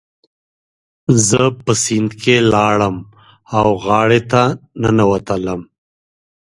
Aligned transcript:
زه 1.27 1.41
په 1.63 1.71
سیند 1.83 2.11
کې 2.21 2.35
لاړم 2.53 2.95
او 3.57 3.67
غار 3.85 4.11
ته 4.31 4.43
ننوتلم. 4.81 5.61